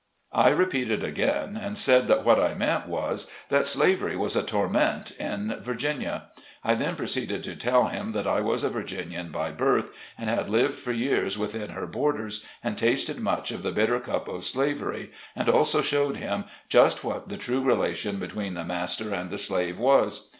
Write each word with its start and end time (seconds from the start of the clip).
I 0.33 0.49
repeated 0.49 1.03
again, 1.03 1.55
and 1.55 1.77
said 1.77 2.07
that 2.07 2.25
what 2.25 2.39
I 2.39 2.55
meant 2.55 2.87
was, 2.87 3.31
that 3.49 3.67
slavery 3.67 4.15
was 4.15 4.35
a 4.35 4.41
torment 4.41 5.11
in 5.19 5.59
Virginia. 5.61 6.23
I 6.63 6.73
then 6.73 6.95
pro 6.95 7.05
ceeded 7.05 7.43
to 7.43 7.55
tell 7.55 7.85
him 7.89 8.11
that 8.13 8.25
I 8.25 8.41
was 8.41 8.63
a 8.63 8.69
Virginian 8.69 9.29
by 9.29 9.51
birth, 9.51 9.91
and 10.17 10.27
had 10.27 10.49
lived 10.49 10.73
for 10.73 10.91
years 10.91 11.37
within 11.37 11.69
her 11.69 11.85
borders 11.85 12.43
and 12.63 12.79
tasted 12.79 13.19
much 13.19 13.51
of 13.51 13.61
the 13.61 13.71
bitter 13.71 13.99
cup 13.99 14.27
of 14.27 14.43
slavery, 14.43 15.11
and 15.35 15.47
also 15.47 15.83
showed 15.83 16.17
him 16.17 16.45
just 16.67 17.03
what 17.03 17.29
the 17.29 17.37
true 17.37 17.61
relation 17.61 18.17
between 18.17 18.55
the 18.55 18.65
master 18.65 19.13
and 19.13 19.29
the 19.29 19.37
slave 19.37 19.77
was. 19.77 20.29